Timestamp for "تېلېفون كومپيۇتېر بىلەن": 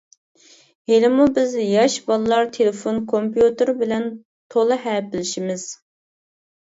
2.55-4.07